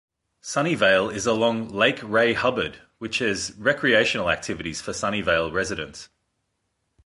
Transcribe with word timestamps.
Sunnyvale 0.41 1.13
is 1.13 1.27
along 1.27 1.69
Lake 1.69 1.99
Ray 2.01 2.33
Hubbard, 2.33 2.81
which 2.97 3.19
has 3.19 3.53
recreational 3.55 4.31
activities 4.31 4.81
for 4.81 4.93
Sunnyvale 4.93 5.53
residents. 5.53 6.09